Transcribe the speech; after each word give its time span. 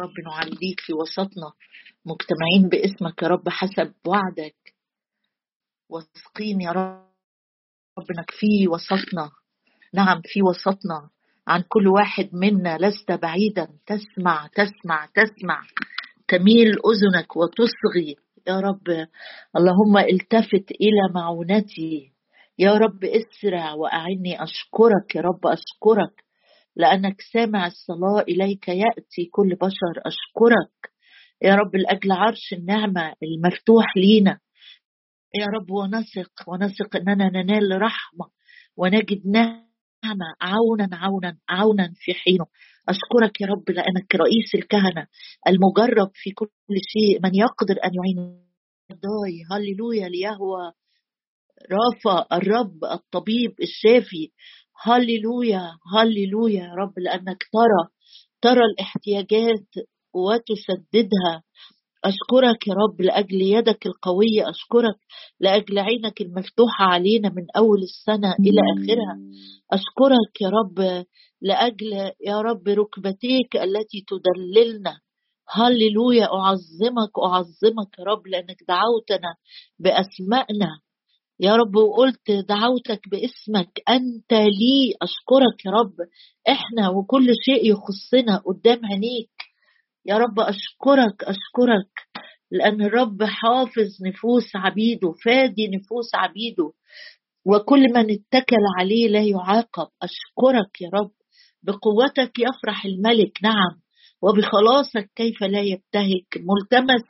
رب 0.00 0.12
نعليك 0.26 0.80
في 0.80 0.92
وسطنا 0.92 1.52
مجتمعين 2.06 2.68
باسمك 2.68 3.22
يا 3.22 3.28
رب 3.28 3.48
حسب 3.48 3.92
وعدك. 4.06 4.74
واثقين 5.88 6.60
يا 6.60 6.72
رب 6.72 8.06
إنك 8.10 8.30
في 8.30 8.68
وسطنا. 8.68 9.30
نعم 9.94 10.20
في 10.24 10.42
وسطنا. 10.42 11.10
عن 11.48 11.64
كل 11.68 11.88
واحد 11.88 12.30
منا 12.32 12.78
لست 12.78 13.12
بعيدا. 13.12 13.68
تسمع 13.86 14.46
تسمع 14.46 15.06
تسمع. 15.14 15.62
تميل 16.28 16.68
أذنك 16.68 17.36
وتصغي. 17.36 18.16
يا 18.48 18.60
رب 18.60 18.88
اللهم 19.56 19.98
التفت 19.98 20.70
إلى 20.70 21.12
معونتي. 21.14 22.12
يا 22.58 22.72
رب 22.72 23.04
اسرع 23.04 23.72
وأعني 23.72 24.42
أشكرك. 24.42 25.14
يا 25.14 25.20
رب 25.20 25.46
أشكرك. 25.46 26.24
لأنك 26.76 27.20
سامع 27.32 27.66
الصلاة 27.66 28.20
إليك 28.28 28.68
يأتي 28.68 29.24
كل 29.32 29.54
بشر. 29.54 30.02
أشكرك. 30.06 30.92
يا 31.42 31.54
رب 31.54 31.76
لأجل 31.76 32.12
عرش 32.12 32.52
النعمة 32.52 33.14
المفتوح 33.22 33.96
لينا. 33.96 34.38
يا 35.34 35.46
رب 35.46 35.70
ونثق 35.70 36.48
ونثق 36.48 36.96
إننا 36.96 37.28
ننال 37.28 37.82
رحمة 37.82 38.26
ونجد 38.76 39.26
نعمة 39.26 40.26
عونا 40.40 40.88
عونا 40.92 41.38
عونا 41.48 41.92
في 41.96 42.14
حينه. 42.14 42.46
أشكرك 42.88 43.40
يا 43.40 43.46
رب 43.46 43.70
لأنك 43.70 44.14
رئيس 44.14 44.54
الكهنة 44.54 45.06
المجرب 45.48 46.10
في 46.14 46.30
كل 46.30 46.48
شيء. 46.88 47.20
من 47.22 47.34
يقدر 47.34 47.74
أن 47.84 47.90
يعين 47.94 48.42
ضاي 48.92 49.42
هللويا 49.50 50.08
ليهوى 50.08 50.72
رافا 51.72 52.36
الرب 52.36 52.84
الطبيب 52.84 53.54
الشافي. 53.62 54.30
هللويا 54.84 55.70
هللويا 55.96 56.62
يا 56.64 56.74
رب 56.74 56.98
لأنك 56.98 57.38
ترى 57.52 57.88
ترى 58.42 58.64
الاحتياجات 58.64 59.66
وتسددها. 60.14 61.42
أشكرك 62.04 62.66
يا 62.68 62.74
رب 62.74 63.00
لأجل 63.02 63.42
يدك 63.42 63.86
القوية 63.86 64.50
أشكرك 64.50 64.96
لأجل 65.40 65.78
عينك 65.78 66.20
المفتوحة 66.20 66.84
علينا 66.84 67.28
من 67.28 67.46
أول 67.56 67.82
السنة 67.82 68.34
إلى 68.40 68.60
آخرها. 68.74 69.18
أشكرك 69.72 70.40
يا 70.40 70.48
رب 70.48 71.04
لأجل 71.42 71.92
يا 72.26 72.40
رب 72.40 72.68
ركبتيك 72.68 73.56
التي 73.56 74.04
تدللنا. 74.08 75.00
هللويا 75.50 76.24
أعظمك 76.24 77.18
أعظمك 77.24 77.98
يا 77.98 78.04
رب 78.04 78.26
لأنك 78.26 78.56
دعوتنا 78.68 79.34
بأسمائنا. 79.78 80.70
يا 81.42 81.56
رب 81.56 81.76
وقلت 81.76 82.30
دعوتك 82.48 83.08
باسمك 83.08 83.80
أنت 83.88 84.32
لي. 84.32 84.94
أشكرك 85.02 85.66
يا 85.66 85.70
رب. 85.70 85.94
إحنا 86.48 86.88
وكل 86.88 87.26
شيء 87.44 87.70
يخصنا 87.72 88.36
قدام 88.46 88.80
عينيك. 88.86 89.30
يا 90.06 90.18
رب 90.18 90.40
أشكرك 90.40 91.24
أشكرك 91.24 91.90
لأن 92.50 92.82
الرب 92.82 93.22
حافظ 93.22 93.90
نفوس 94.06 94.56
عبيده 94.56 95.12
فادي 95.24 95.68
نفوس 95.68 96.14
عبيده 96.14 96.72
وكل 97.46 97.80
من 97.80 98.10
اتكل 98.10 98.62
عليه 98.78 99.08
لا 99.08 99.22
يعاقب. 99.22 99.88
أشكرك 100.02 100.80
يا 100.80 100.90
رب. 100.94 101.10
بقوتك 101.62 102.38
يفرح 102.38 102.84
الملك 102.84 103.38
نعم. 103.42 103.82
وبخلاصك 104.22 105.10
كيف 105.16 105.42
لا 105.42 105.60
يبتهج. 105.60 106.24
ملتمس 106.36 107.02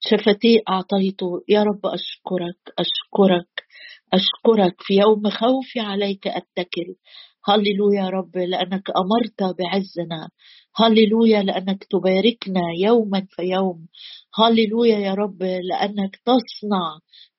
شفتيه 0.00 0.58
أعطيته. 0.68 1.44
يا 1.48 1.62
رب 1.62 1.86
أشكرك 1.86 2.60
أشكرك. 2.78 3.67
أشكرك 4.12 4.74
في 4.78 4.94
يوم 4.94 5.30
خوفي 5.30 5.80
عليك 5.80 6.26
أتكل. 6.26 6.94
هللويا 7.48 8.02
يا 8.04 8.08
رب 8.08 8.36
لأنك 8.36 8.90
أمرت 8.90 9.56
بعزنا. 9.58 10.28
هللويا 10.76 11.42
لأنك 11.42 11.84
تباركنا 11.84 12.60
يوما 12.80 13.26
فيوم 13.30 13.86
هللويا 14.34 14.98
يا 14.98 15.14
رب 15.14 15.42
لأنك 15.42 16.16
تصنع 16.16 16.98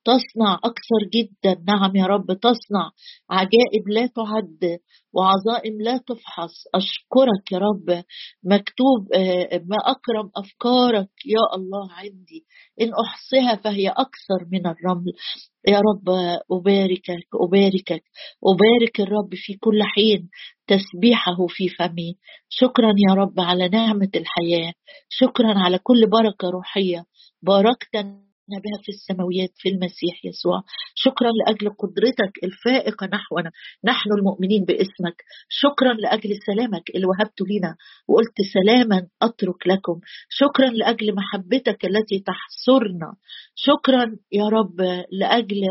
تصنع 0.09 0.53
أكثر 0.63 1.01
جدا. 1.13 1.63
نعم 1.67 1.95
يا 1.95 2.05
رب 2.05 2.27
تصنع. 2.33 2.85
عجائب 3.29 3.83
لا 3.89 4.05
تعد 4.05 4.79
وعظائم 5.13 5.81
لا 5.81 5.97
تفحص. 5.97 6.55
أشكرك 6.75 7.51
يا 7.51 7.57
رب. 7.57 8.03
مكتوب 8.43 9.01
آه، 9.15 9.61
ما 9.65 9.77
أكرم 9.85 10.29
أفكارك 10.37 11.09
يا 11.25 11.43
الله 11.57 11.91
عندي. 11.91 12.45
إن 12.81 12.91
أحصها 13.05 13.55
فهي 13.55 13.89
أكثر 13.89 14.39
من 14.51 14.67
الرمل. 14.67 15.13
يا 15.67 15.79
رب 15.79 16.09
أباركك 16.51 17.27
أباركك. 17.45 18.03
أبارك 18.51 18.99
الرب 18.99 19.29
في 19.33 19.53
كل 19.53 19.83
حين. 19.83 20.29
تسبيحه 20.67 21.47
في 21.49 21.69
فمي. 21.69 22.17
شكرا 22.49 22.93
يا 23.09 23.13
رب 23.15 23.39
على 23.39 23.69
نعمة 23.69 24.09
الحياة. 24.15 24.73
شكرا 25.09 25.53
على 25.59 25.77
كل 25.77 26.09
بركة 26.09 26.49
روحية. 26.49 27.05
باركتنا 27.41 28.28
بها 28.57 28.77
في 28.83 28.89
السماويات 28.89 29.51
في 29.55 29.69
المسيح 29.69 30.25
يسوع. 30.25 30.63
شكرا 30.95 31.31
لأجل 31.31 31.69
قدرتك 31.69 32.43
الفائقة 32.43 33.07
نحونا. 33.13 33.51
نحن 33.83 34.09
المؤمنين 34.13 34.65
باسمك. 34.65 35.23
شكرا 35.49 35.93
لأجل 35.93 36.29
سلامك 36.45 36.89
اللي 36.95 37.05
وهبته 37.05 37.45
لنا. 37.49 37.75
وقلت 38.07 38.37
سلاما 38.53 39.07
أترك 39.21 39.67
لكم. 39.67 39.99
شكرا 40.29 40.69
لأجل 40.69 41.15
محبتك 41.15 41.85
التي 41.85 42.19
تحصرنا. 42.19 43.13
شكرا 43.55 44.17
يا 44.31 44.45
رب 44.45 44.81
لأجل 45.11 45.61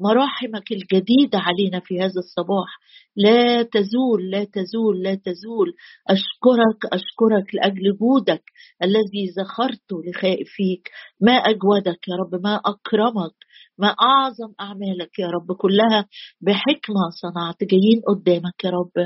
مراحمك 0.00 0.72
الجديدة 0.72 1.38
علينا 1.38 1.80
في 1.80 2.00
هذا 2.00 2.20
الصباح. 2.24 2.70
لا 3.16 3.62
تزول 3.62 4.30
لا 4.30 4.44
تزول 4.44 5.02
لا 5.02 5.14
تزول. 5.14 5.74
أشكرك 6.08 6.92
أشكرك 6.92 7.54
لأجل 7.54 7.96
جودك 8.00 8.42
الذي 8.82 9.24
زخرته 9.36 9.96
لخائفيك 10.06 10.90
ما 11.20 11.32
أجودك 11.32 12.08
يا 12.08 12.14
رب 12.16 12.42
ما 12.42 12.56
أكرمك 12.66 13.34
ما 13.78 13.88
أعظم 13.88 14.52
أعمالك 14.60 15.18
يا 15.18 15.26
رب. 15.26 15.56
كلها 15.56 16.06
بحكمة 16.40 17.04
صنعت 17.22 17.64
جايين 17.64 18.00
قدامك 18.08 18.64
يا 18.64 18.70
رب. 18.70 18.98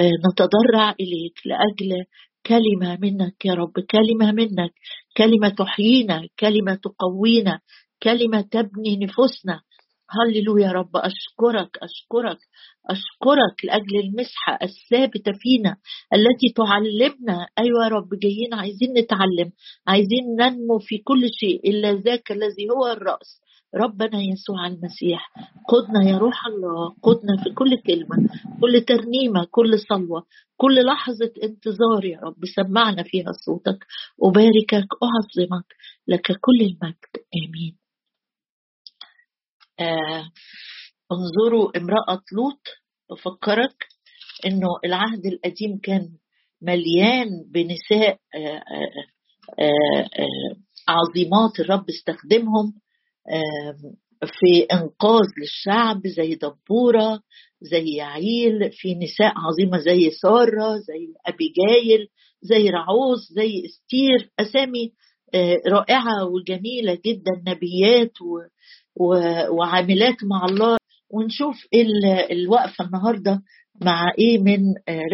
آه، 0.00 0.10
نتضرع 0.30 0.90
إليك 1.00 1.36
لأجل 1.46 2.04
كلمة 2.46 2.98
منك 3.00 3.44
يا 3.44 3.54
رب. 3.54 3.72
كلمة 3.90 4.32
منك 4.32 4.72
كلمة 5.16 5.48
تحيينا 5.48 6.22
كلمة 6.40 6.74
تقوينا 6.74 7.60
كلمة 8.02 8.40
تبني 8.40 8.96
نفوسنا. 9.02 9.60
هللويا 10.16 10.66
يا 10.66 10.72
رب. 10.72 10.96
أشكرك 10.96 11.78
أشكرك 11.82 12.38
أشكرك 12.90 13.64
لأجل 13.64 14.00
المسحة 14.04 14.58
الثابتة 14.62 15.32
فينا 15.32 15.76
التي 16.14 16.48
تعلمنا. 16.56 17.48
أيوة 17.58 17.84
يا 17.84 17.88
رب 17.88 18.08
جايين 18.22 18.54
عايزين 18.54 18.92
نتعلم 18.98 19.52
عايزين 19.86 20.24
ننمو 20.40 20.78
في 20.78 20.98
كل 20.98 21.22
شيء 21.40 21.70
إلا 21.70 21.92
ذاك 21.92 22.32
الذي 22.32 22.70
هو 22.70 22.86
الرأس. 22.92 23.40
ربنا 23.74 24.20
يسوع 24.22 24.66
المسيح 24.66 25.32
قدنا 25.68 26.10
يا 26.10 26.18
روح 26.18 26.46
الله 26.46 26.94
قدنا 27.02 27.44
في 27.44 27.50
كل 27.50 27.76
كلمة 27.86 28.28
كل 28.60 28.80
ترنيمة 28.80 29.46
كل 29.50 29.78
صلوة 29.78 30.22
كل 30.56 30.84
لحظة 30.84 31.32
انتظار 31.42 32.04
يا 32.04 32.20
رب. 32.20 32.44
سمعنا 32.56 33.02
فيها 33.02 33.32
صوتك 33.46 33.84
أباركك 34.22 34.88
أعظمك 35.02 35.66
لك 36.08 36.26
كل 36.26 36.60
المجد. 36.60 37.12
آمين. 37.36 37.83
آه 39.80 40.30
انظروا 41.12 41.78
امرأة 41.78 42.22
لوط 42.32 42.62
بفكرك 43.10 43.86
إنه 44.46 44.68
العهد 44.84 45.26
القديم 45.26 45.78
كان 45.82 46.08
مليان 46.62 47.28
بنساء 47.50 48.18
آه 48.34 48.62
آه 49.58 50.06
آه 50.18 50.56
عظيمات 50.88 51.60
الرب 51.60 51.84
استخدمهم 51.90 52.72
في 54.24 54.62
إنقاذ 54.72 55.26
للشعب 55.40 56.06
زي 56.06 56.34
دبورة 56.34 57.20
زي 57.60 57.84
يعيل 57.96 58.70
في 58.72 58.94
نساء 58.94 59.32
عظيمة 59.36 59.78
زي 59.78 60.10
سارة 60.10 60.76
زي 60.76 61.14
أبيجايل 61.26 62.08
زي 62.42 62.68
رعوز 62.70 63.28
زي 63.32 63.62
إستير 63.64 64.30
أسامي 64.40 64.92
رائعة 65.68 66.24
وجميلة 66.24 66.94
جدا 67.06 67.32
نبيات 67.48 68.12
وعاملات 69.50 70.16
مع 70.24 70.44
الله 70.44 70.76
ونشوف 71.10 71.56
الوقفة 72.30 72.84
النهارده 72.84 73.42
مع 73.82 74.12
إيه 74.18 74.38
من 74.38 74.60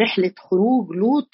رحلة 0.01 0.31
خروج 0.37 0.91
لوط 0.95 1.29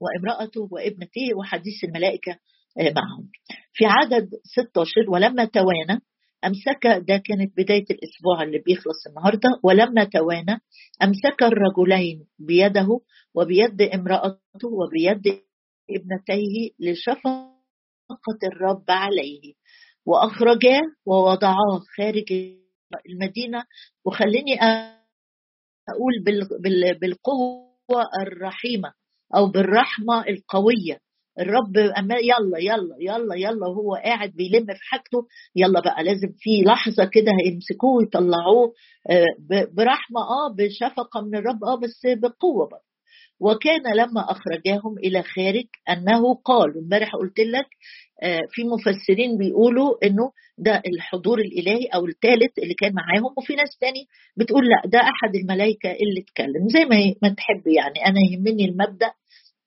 وامرأته 0.00 0.68
وابنتيه 0.70 1.34
وحديث 1.34 1.84
الملائكة 1.84 2.36
معهم. 2.78 3.30
في 3.72 3.84
عدد 3.86 4.28
16 4.44 4.90
ولما 5.10 5.44
توانى 5.44 6.00
أمسك 6.44 6.86
ده 7.08 7.16
كانت 7.16 7.52
بداية 7.56 7.84
الأسبوع 7.90 8.42
اللي 8.42 8.58
بيخلص 8.58 9.06
النهاردة 9.08 9.48
ولما 9.64 10.04
توانى 10.04 10.60
أمسك 11.02 11.42
الرجلين 11.42 12.24
بيده 12.38 12.88
وبيد 13.34 13.82
امرأته 13.82 14.68
وبيد 14.72 15.40
ابنتيه 15.90 16.70
لشفقة 16.80 18.38
الرب 18.52 18.84
عليه. 18.88 19.54
وأخرجاه 20.06 20.80
ووضعاه 21.06 21.80
خارج 21.96 22.32
المدينة. 23.10 23.64
وخليني 24.04 24.54
أقول 25.88 26.12
بالقوة 27.00 28.02
الرحيمة 28.22 28.92
أو 29.36 29.46
بالرحمة 29.46 30.20
القوية. 30.28 30.98
الرب 31.40 31.76
يلا 31.76 32.58
يلا 32.58 32.96
يلا 33.00 33.34
يلا 33.34 33.66
وهو 33.68 33.94
قاعد 33.94 34.30
بيلم 34.30 34.66
في 34.66 34.80
حاجته. 34.90 35.26
يلا 35.56 35.80
بقى 35.80 36.04
لازم 36.04 36.28
في 36.38 36.62
لحظة 36.66 37.04
كده 37.04 37.32
هيمسكوه 37.44 37.90
ويطلعوه 37.96 38.72
آه، 39.10 39.24
برحمة 39.72 40.20
آه 40.20 40.54
بشفقة 40.58 41.20
من 41.20 41.36
الرب 41.36 41.64
آه 41.64 41.76
بس 41.80 42.00
بقوة 42.06 42.68
بقى. 42.68 42.82
وكان 43.40 43.82
لما 43.96 44.20
اخرجاهم 44.30 44.98
إلى 44.98 45.22
خارج 45.22 45.64
أنه 45.88 46.34
قال 46.34 46.78
امبارح 46.78 47.12
قلت 47.16 47.40
لك 47.40 47.66
في 48.50 48.62
مفسرين 48.64 49.38
بيقولوا 49.38 50.06
إنه 50.06 50.30
ده 50.58 50.82
الحضور 50.86 51.38
الإلهي 51.38 51.86
أو 51.94 52.06
الثالث 52.06 52.58
اللي 52.58 52.74
كان 52.74 52.92
معاهم 52.94 53.34
وفي 53.38 53.54
ناس 53.54 53.76
تاني 53.80 54.06
بتقول 54.36 54.64
لا 54.68 54.90
ده 54.90 54.98
أحد 54.98 55.36
الملائكة 55.36 55.90
اللي 55.90 56.20
اتكلم. 56.20 56.68
زي 56.68 56.84
ما 56.84 57.14
ما 57.22 57.34
تحب 57.34 57.66
يعني 57.66 58.06
أنا 58.06 58.16
يهمني 58.32 58.64
المبدأ 58.64 59.12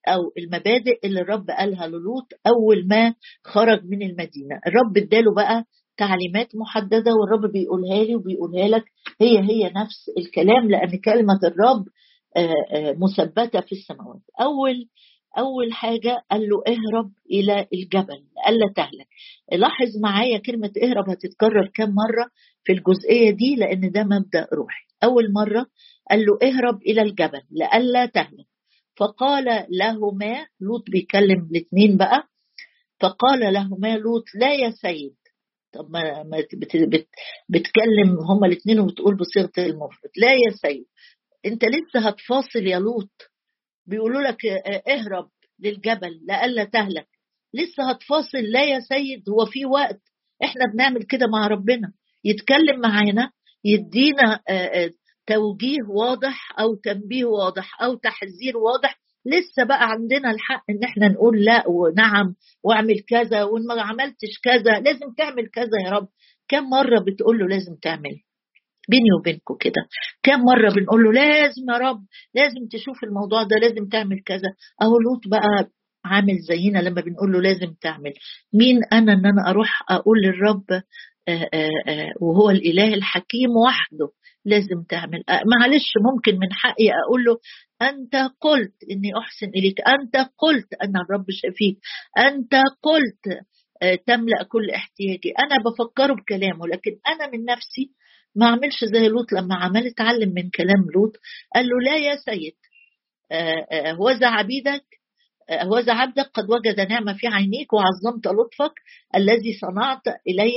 أو 0.08 0.20
المبادئ 0.38 1.00
اللي 1.04 1.22
الرب 1.22 1.50
قالها 1.50 1.88
للوط 1.88 2.28
أول 2.48 2.88
ما 2.88 3.14
خرج 3.44 3.84
من 3.86 4.02
المدينة. 4.02 4.60
الرب 4.68 4.98
اداله 4.98 5.34
بقى 5.36 5.64
تعليمات 5.98 6.48
محددة 6.56 7.12
والرب 7.14 7.52
بيقولها 7.52 8.04
لي 8.04 8.16
وبيقولها 8.16 8.68
لك. 8.68 8.84
هي 9.22 9.40
هي 9.40 9.66
نفس 9.76 10.10
الكلام 10.18 10.70
لأن 10.70 11.00
كلمة 11.06 11.40
الرب 11.44 11.86
آه، 12.38 12.54
آه، 12.76 12.96
مثبتة 12.98 13.62
في 13.62 13.72
السماوات. 13.72 14.22
أول 14.42 14.76
أول 15.38 15.74
حاجة 15.74 16.24
قال 16.32 16.50
له 16.50 16.64
اهرب 16.68 17.12
إلى 17.32 17.68
الجبل 17.74 18.24
الا 18.50 18.74
تهلك. 18.76 19.08
لاحظ 19.52 19.98
معايا 20.02 20.38
كلمة 20.38 20.72
اهرب 20.84 21.10
هتتكرر 21.10 21.72
كم 21.74 21.90
مرة 21.90 22.30
في 22.64 22.72
الجزئية 22.74 23.32
دي 23.32 23.56
لأن 23.56 23.92
ده 23.92 24.04
مبدأ 24.04 24.48
روحي. 24.54 24.84
أول 25.04 25.34
مرة 25.34 25.66
قال 26.10 26.26
له 26.26 26.38
اهرب 26.44 26.82
إلى 26.82 27.02
الجبل 27.02 27.42
لئلا 27.52 28.06
تهلك. 28.06 28.46
فقال 28.98 29.66
لهما 29.70 30.48
لوط 30.60 30.84
بيكلم 30.92 31.48
الاثنين 31.52 31.98
بقى 31.98 32.24
فقال 33.02 33.54
لهما 33.54 33.98
لوط 33.98 34.24
لا 34.36 34.54
يا 34.54 34.70
سيد. 34.72 35.16
طب 35.74 35.90
ما 35.92 36.22
بت 36.54 36.76
بت 36.76 37.08
بتكلم 37.50 38.20
هما 38.30 38.48
الاثنين 38.48 38.80
وبتقول 38.80 39.18
بصيغة 39.18 39.52
المفرد 39.58 40.12
لا 40.18 40.32
يا 40.32 40.52
سيد 40.62 40.86
أنت 41.46 41.62
لسه 41.66 42.08
هتفاصل 42.08 42.60
يا 42.68 42.80
لوط. 42.80 43.29
بيقولوا 43.90 44.22
لك 44.22 44.46
اهرب 44.88 45.30
للجبل 45.60 46.20
لئلا 46.28 46.64
تهلك. 46.64 47.08
لسه 47.54 47.90
هتفاصل 47.90 48.38
لا 48.38 48.64
يا 48.64 48.80
سيد 48.80 49.30
هو 49.30 49.46
في 49.46 49.66
وقت 49.66 50.00
إحنا 50.44 50.62
بنعمل 50.74 51.04
كده 51.04 51.28
مع 51.28 51.48
ربنا. 51.48 51.94
يتكلم 52.24 52.82
معانا 52.82 53.32
يدينا 53.66 54.40
توجيه 55.28 55.78
واضح 55.90 56.60
أو 56.60 56.76
تنبيه 56.76 57.26
واضح 57.26 57.82
أو 57.82 57.96
تحذير 57.96 58.58
واضح. 58.58 59.00
لسه 59.26 59.64
بقى 59.64 59.90
عندنا 59.90 60.32
الحق 60.32 60.64
إن 60.70 60.84
إحنا 60.84 61.08
نقول 61.08 61.44
لا 61.46 61.64
ونعم 61.68 62.36
واعمل 62.64 63.00
كذا 63.00 63.44
وإن 63.44 63.66
ما 63.66 63.82
عملتش 63.82 64.40
كذا 64.44 64.80
لازم 64.80 65.14
تعمل 65.18 65.48
كذا 65.54 65.78
يا 65.86 65.92
رب. 65.92 66.08
كم 66.48 66.64
مرة 66.70 67.00
بتقول 67.00 67.40
له 67.40 67.48
لازم 67.48 67.76
تعمل؟ 67.76 68.22
بيني 68.90 69.12
وبينكم 69.20 69.56
كده. 69.60 69.82
كم 70.24 70.40
مرة 70.40 70.70
بنقول 70.74 71.04
له 71.04 71.12
لازم 71.12 71.70
يا 71.70 71.78
رب 71.78 72.02
لازم 72.36 72.68
تشوف 72.72 73.04
الموضوع 73.04 73.44
ده 73.44 73.58
لازم 73.58 73.90
تعمل 73.90 74.22
كذا. 74.26 74.50
أهو 74.82 75.00
لوط 75.00 75.28
بقى 75.28 75.70
عامل 76.06 76.38
زينا 76.48 76.80
لما 76.80 77.02
بنقول 77.02 77.32
له 77.32 77.42
لازم 77.42 77.74
تعمل. 77.82 78.14
مين 78.54 78.80
أنا 78.94 79.14
إن 79.14 79.26
أنا 79.26 79.50
أروح 79.50 79.84
أقول 79.90 80.18
للرب 80.22 80.66
آآ 80.72 81.50
آآ 81.54 82.10
وهو 82.22 82.50
الإله 82.50 82.94
الحكيم 82.94 83.50
وحده 83.68 84.10
لازم 84.46 84.84
تعمل. 84.90 85.24
معلش 85.30 85.94
ممكن 86.14 86.40
من 86.40 86.54
حقي 86.54 86.90
أقول 87.06 87.24
له 87.24 87.38
أنت 87.82 88.16
قلت 88.42 88.74
إني 88.92 89.18
أحسن 89.18 89.48
إليك 89.48 89.82
أنت 89.88 90.30
قلت 90.38 90.74
أن 90.84 90.94
الرب 90.98 91.26
شفيك 91.30 91.78
أنت 92.18 92.54
قلت 92.82 93.44
تملأ 94.08 94.44
كل 94.44 94.70
احتياجي. 94.70 95.32
أنا 95.40 95.56
بفكره 95.66 96.14
بكلامه 96.14 96.68
لكن 96.68 96.92
أنا 97.08 97.32
من 97.32 97.46
نفسي 97.46 97.92
ما 98.40 98.48
عملش 98.48 98.84
زي 98.86 99.08
لوط 99.08 99.32
لما 99.34 99.56
عمل 99.56 99.88
اتعلم 99.88 100.34
من 100.34 100.50
كلام 100.50 100.86
لوط 100.96 101.16
قال 101.56 101.66
له 101.66 101.80
لا 101.92 101.98
يا 101.98 102.16
سيد 102.16 102.56
هوذا 104.00 104.28
عبيدك 104.28 104.86
هوذا 105.52 105.94
عبدك 105.94 106.26
قد 106.34 106.52
وجد 106.52 106.80
نعمة 106.80 107.14
في 107.14 107.28
عينيك 107.28 107.74
وعظمت 107.74 108.28
لطفك 108.28 108.74
الذي 109.16 109.54
صنعت 109.62 110.08
إلي 110.28 110.56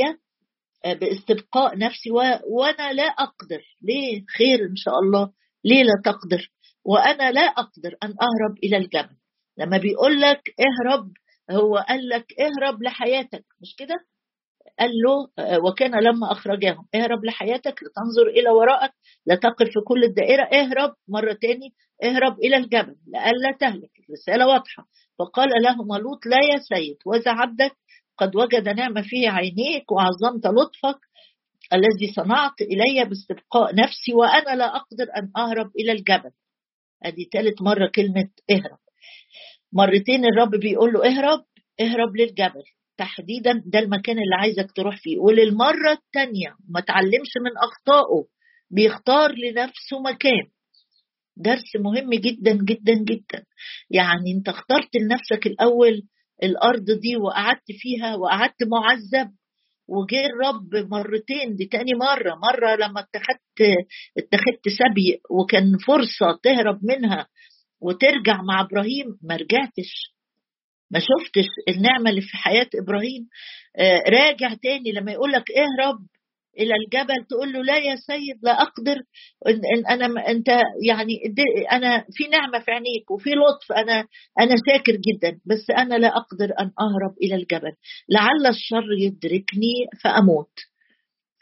باستبقاء 0.84 1.78
نفسي 1.78 2.10
و... 2.10 2.16
وأنا 2.46 2.92
لا 2.92 3.02
أقدر. 3.02 3.62
ليه؟ 3.82 4.24
خير 4.38 4.66
إن 4.70 4.76
شاء 4.76 4.94
الله. 4.98 5.32
ليه 5.64 5.82
لا 5.82 6.02
تقدر؟ 6.04 6.50
وأنا 6.84 7.32
لا 7.32 7.40
أقدر 7.40 7.96
أن 8.02 8.08
أهرب 8.08 8.58
إلى 8.64 8.76
الجبل. 8.76 9.16
لما 9.58 9.78
بيقول 9.78 10.20
لك 10.20 10.42
اهرب 10.60 11.12
هو 11.50 11.76
قال 11.76 12.08
لك 12.08 12.26
اهرب 12.40 12.82
لحياتك. 12.82 13.44
مش 13.60 13.74
كده؟ 13.78 13.94
قال 14.80 14.90
له 14.90 15.28
وكان 15.68 16.04
لما 16.04 16.32
أخرجهم 16.32 16.86
اهرب 16.94 17.24
لحياتك 17.24 17.74
لتنظر 17.82 18.26
إلى 18.28 18.50
وراءك 18.50 18.92
لا 19.26 19.34
تقف 19.34 19.66
في 19.66 19.80
كل 19.88 20.04
الدائرة 20.04 20.42
اهرب 20.42 20.94
مرة 21.08 21.32
تاني 21.42 21.74
اهرب 22.04 22.38
إلى 22.38 22.56
الجبل 22.56 22.96
لئلا 23.06 23.56
تهلك 23.60 23.90
الرسالة 24.08 24.46
واضحة. 24.46 24.86
فقال 25.18 25.48
لهما 25.62 25.96
لوط 25.96 26.26
لا 26.26 26.36
يا 26.54 26.58
سيد 26.58 26.96
وذا 27.06 27.30
عبدك 27.30 27.76
قد 28.18 28.36
وجد 28.36 28.68
نعمة 28.68 29.02
في 29.02 29.28
عينيك 29.28 29.92
وعظمت 29.92 30.46
لطفك 30.46 31.00
الذي 31.72 32.12
صنعت 32.16 32.60
إلي 32.60 33.04
باستبقاء 33.04 33.74
نفسي 33.74 34.14
وأنا 34.14 34.56
لا 34.56 34.76
أقدر 34.76 35.06
أن 35.16 35.30
أهرب 35.36 35.70
إلى 35.80 35.92
الجبل. 35.92 36.30
أدي 37.04 37.28
ثالث 37.32 37.62
مرة 37.62 37.90
كلمة 37.94 38.28
اهرب. 38.50 38.78
مرتين 39.72 40.24
الرب 40.24 40.50
بيقول 40.50 40.92
له 40.92 41.06
اهرب 41.06 41.44
اهرب 41.80 42.16
للجبل. 42.16 42.62
تحديدا 42.98 43.62
ده 43.66 43.78
المكان 43.78 44.16
اللي 44.18 44.34
عايزك 44.40 44.72
تروح 44.72 44.96
فيه. 44.96 45.18
وللمرة 45.18 45.92
التانية 45.92 46.54
ما 46.68 46.80
تعلمش 46.80 47.30
من 47.44 47.50
أخطائه 47.56 48.24
بيختار 48.70 49.32
لنفسه 49.32 50.00
مكان. 50.12 50.46
درس 51.36 51.76
مهم 51.76 52.10
جدا 52.14 52.52
جدا 52.64 52.94
جدا. 52.94 53.44
يعني 53.90 54.32
أنت 54.38 54.48
اخترت 54.48 54.96
لنفسك 54.96 55.46
الأول 55.46 56.02
الأرض 56.42 56.84
دي 56.84 57.16
وقعدت 57.16 57.72
فيها 57.78 58.14
وقعدت 58.16 58.62
معذب 58.62 59.30
وجه 59.88 60.26
الرب 60.26 60.90
مرتين 60.90 61.56
دي 61.56 61.66
تاني 61.66 61.94
مرة. 61.94 62.34
مرة 62.34 62.76
لما 62.76 63.00
اتخذت 63.00 63.76
اتخذت 64.18 64.68
سبي 64.68 65.20
وكان 65.30 65.78
فرصة 65.86 66.38
تهرب 66.42 66.78
منها 66.82 67.26
وترجع 67.80 68.42
مع 68.42 68.60
إبراهيم 68.60 69.06
ما 69.22 69.36
رجعتش. 69.36 70.11
ما 70.92 70.98
شفتش 71.00 71.46
النعمة 71.68 72.10
اللي 72.10 72.20
في 72.20 72.36
حياة 72.36 72.68
إبراهيم. 72.82 73.28
آه 73.78 74.02
راجع 74.10 74.54
تاني 74.62 74.92
لما 74.92 75.12
يقول 75.12 75.32
لك 75.32 75.44
اهرب 75.50 75.98
إلى 76.58 76.74
الجبل 76.74 77.26
تقول 77.30 77.52
له 77.52 77.62
لا 77.62 77.78
يا 77.78 77.96
سيد 77.96 78.38
لا 78.42 78.62
أقدر. 78.62 78.96
إن, 79.48 79.60
إن 79.76 79.86
أنا 80.02 80.28
أنت 80.28 80.48
يعني 80.86 81.14
أنا 81.72 82.04
في 82.12 82.24
نعمة 82.28 82.58
في 82.58 82.70
عينيك 82.70 83.10
وفي 83.10 83.30
لطف. 83.30 83.72
أنا 83.72 84.06
أنا 84.40 84.54
شاكر 84.68 84.92
جدا 84.92 85.38
بس 85.46 85.70
أنا 85.70 85.94
لا 85.94 86.08
أقدر 86.16 86.44
أن 86.60 86.70
أهرب 86.80 87.14
إلى 87.22 87.34
الجبل. 87.34 87.72
لعل 88.08 88.46
الشر 88.50 88.86
يدركني 89.00 89.74
فأموت. 90.04 90.52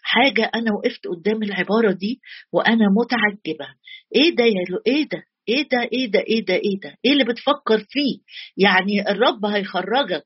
حاجة 0.02 0.50
أنا 0.54 0.72
وقفت 0.72 1.06
قدام 1.06 1.42
العبارة 1.42 1.92
دي 1.92 2.20
وأنا 2.52 2.86
متعجبة. 3.00 3.74
إيه 4.14 4.34
ده 4.36 4.44
يا 4.44 4.80
إيه 4.86 5.08
ده؟ 5.08 5.22
إيه 5.50 5.68
ده 5.68 5.82
إيه 5.92 6.10
ده 6.10 6.20
إيه 6.20 6.44
ده 6.44 6.54
إيه 6.54 6.80
ده؟ 6.80 6.96
إيه 7.04 7.12
اللي 7.12 7.24
بتفكر 7.24 7.78
فيه؟ 7.88 8.18
يعني 8.56 9.10
الرب 9.10 9.44
هيخرجك 9.46 10.24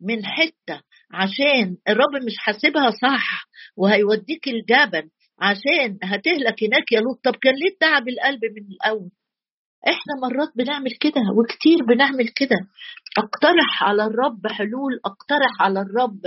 من 0.00 0.26
حتة 0.26 0.80
عشان 1.12 1.76
الرب 1.88 2.14
مش 2.26 2.36
حاسبها 2.38 2.90
صح 2.90 3.46
وهيوديك 3.76 4.48
الجبل 4.48 5.10
عشان 5.40 5.98
هتهلك 6.02 6.64
هناك 6.64 6.92
يا 6.92 7.00
لوط. 7.00 7.20
طب 7.24 7.36
كان 7.42 7.54
ليه 7.54 7.76
تعب 7.80 8.08
القلب 8.08 8.40
من 8.44 8.66
الأول؟ 8.72 9.10
إحنا 9.88 10.12
مرات 10.28 10.48
بنعمل 10.56 10.90
كده 11.00 11.20
وكتير 11.38 11.84
بنعمل 11.88 12.28
كده. 12.28 12.56
أقترح 13.18 13.82
على 13.84 14.04
الرب 14.04 14.46
حلول 14.46 15.00
أقترح 15.04 15.50
على 15.62 15.80
الرب 15.80 16.20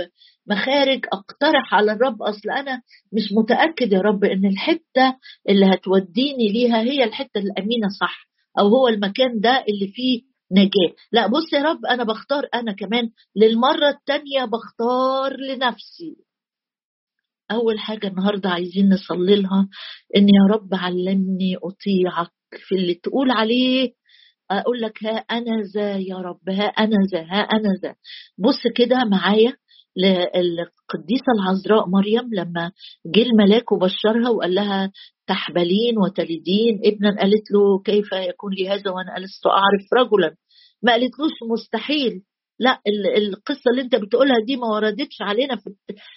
مخارج 0.46 1.00
أقترح 1.12 1.74
على 1.74 1.92
الرب. 1.92 2.22
أصل 2.22 2.50
أنا 2.50 2.82
مش 3.12 3.22
متأكد 3.32 3.92
يا 3.92 4.00
رب 4.00 4.24
إن 4.24 4.46
الحتة 4.46 5.16
اللي 5.48 5.66
هتوديني 5.74 6.48
ليها 6.52 6.80
هي 6.80 7.04
الحتة 7.04 7.38
الأمينة 7.38 7.88
صح. 8.00 8.26
أو 8.58 8.68
هو 8.68 8.88
المكان 8.88 9.40
ده 9.40 9.64
اللي 9.68 9.88
فيه 9.94 10.22
نجاة. 10.52 10.94
لا 11.12 11.26
بص 11.26 11.52
يا 11.52 11.62
رب 11.62 11.86
أنا 11.86 12.04
بختار 12.04 12.48
أنا 12.54 12.72
كمان. 12.72 13.10
للمرة 13.36 13.88
التانية 13.88 14.44
بختار 14.44 15.36
لنفسي. 15.40 16.16
أول 17.50 17.78
حاجة 17.78 18.06
النهارده 18.06 18.50
عايزين 18.50 18.88
نصلي 18.88 19.36
لها 19.36 19.68
إن 20.16 20.28
يا 20.28 20.54
رب 20.54 20.74
علمني 20.74 21.56
أطيعك 21.56 22.32
في 22.68 22.74
اللي 22.74 22.94
تقول 22.94 23.30
عليه. 23.30 23.92
أقول 24.50 24.80
لك 24.80 25.04
ها 25.04 25.10
أنا 25.10 25.62
ذا 25.74 25.96
يا 25.98 26.16
رب 26.16 26.50
ها 26.50 26.64
أنا 26.64 26.96
ذا 27.12 27.20
ها 27.20 27.40
أنا 27.40 27.68
ذا. 27.82 27.94
بص 28.38 28.62
كده 28.76 28.96
معايا. 29.10 29.52
للقديسة 29.96 31.32
العذراء 31.38 31.88
مريم 31.88 32.34
لما 32.34 32.72
جه 33.06 33.22
الملاك 33.22 33.72
وبشرها 33.72 34.28
وقال 34.30 34.54
لها 34.54 34.92
تحبلين 35.26 35.98
وتلدين 35.98 36.80
ابنا 36.84 37.16
قالت 37.20 37.50
له 37.52 37.82
كيف 37.84 38.12
يكون 38.12 38.52
لي 38.52 38.68
هذا 38.68 38.90
وأنا 38.90 39.24
لست 39.24 39.46
أعرف 39.46 39.84
رجلا؟ 39.94 40.36
ما 40.82 40.92
قالتلوش 40.92 41.32
مستحيل. 41.52 42.22
لا 42.60 42.80
القصة 43.16 43.70
اللي 43.70 43.82
انت 43.82 43.96
بتقولها 43.96 44.36
دي 44.46 44.56
ما 44.56 44.66
وردتش 44.66 45.16
علينا 45.22 45.56
في 45.56 45.70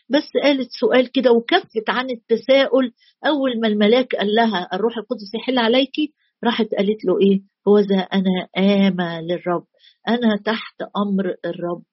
بس 0.09 0.29
قالت 0.43 0.69
سؤال 0.79 1.11
كده 1.11 1.31
وكفت 1.31 1.89
عن 1.89 2.09
التساؤل. 2.09 2.91
أول 3.25 3.59
ما 3.61 3.67
الملاك 3.67 4.15
قال 4.15 4.35
لها 4.35 4.69
الروح 4.73 4.97
القدس 4.97 5.31
يحل 5.35 5.57
عليكي 5.59 6.13
راحت 6.43 6.67
قالت 6.77 7.05
له 7.05 7.19
إيه؟ 7.21 7.41
هو 7.67 7.79
ذا 7.79 7.99
أنا 7.99 8.47
آمى 8.57 9.21
للرب. 9.27 9.65
أنا 10.07 10.37
تحت 10.45 10.75
أمر 10.97 11.35
الرب. 11.45 11.83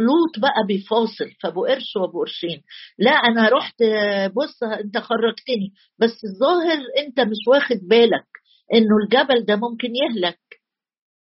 لوط 0.00 0.38
بقى 0.38 0.66
بيفاصل 0.68 1.30
فابو 1.42 1.64
قرش 1.66 1.96
وابو 1.96 2.18
قرشين. 2.20 2.62
لا 2.98 3.10
أنا 3.10 3.48
رحت 3.48 3.74
بص 4.36 4.62
أنت 4.62 4.98
خرجتني 4.98 5.72
بس 5.98 6.24
الظاهر 6.24 6.78
أنت 7.06 7.20
مش 7.20 7.42
واخد 7.48 7.76
بالك 7.88 8.26
إنه 8.74 8.96
الجبل 9.04 9.44
ده 9.44 9.56
ممكن 9.56 9.88
يهلك. 9.96 10.38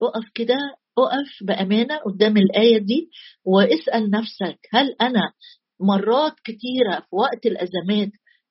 أقف 0.02 0.30
كده 0.34 0.54
أقف 0.98 1.42
بأمانة 1.46 1.96
قدام 1.98 2.36
الآية 2.36 2.78
دي 2.78 3.10
واسأل 3.44 4.10
نفسك 4.10 4.58
هل 4.72 4.96
أنا 5.00 5.32
مرات 5.80 6.32
كتيرة 6.44 7.00
في 7.00 7.16
وقت 7.16 7.46
الأزمات 7.46 8.08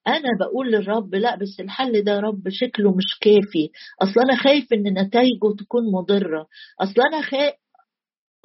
أنا 0.08 0.30
بقول 0.40 0.72
للرب 0.72 1.16
لا 1.16 1.36
بس 1.36 1.60
الحل 1.60 2.04
ده 2.04 2.12
يا 2.12 2.20
رب 2.20 2.50
شكله 2.50 2.92
مش 2.96 3.20
كافي. 3.22 3.70
أصل 4.02 4.20
أنا 4.22 4.36
خايف 4.44 4.74
إن 4.74 4.84
نتائجه 5.06 5.56
تكون 5.60 5.84
مضرة. 5.94 6.48
أصل 6.82 7.02
أنا 7.14 7.22
خايف 7.22 7.54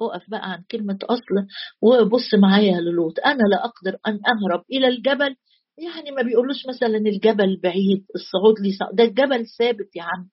اقف 0.01 0.29
بقى 0.29 0.51
عن 0.51 0.63
كلمة 0.71 0.97
أصل 1.03 1.47
وبص 1.81 2.33
معايا 2.41 2.79
للوط 2.81 3.19
أنا 3.25 3.43
لا 3.51 3.65
أقدر 3.65 3.97
أن 4.07 4.13
أهرب 4.13 4.63
إلى 4.71 4.87
الجبل. 4.87 5.35
يعني 5.77 6.11
ما 6.11 6.21
بيقولوش 6.21 6.65
مثلا 6.67 6.97
الجبل 6.97 7.59
بعيد 7.63 8.05
الصعود 8.15 8.59
لي. 8.59 8.77
ده 8.93 9.03
الجبل 9.03 9.45
ثابت 9.59 9.95
يا 9.95 10.03
عم. 10.03 10.29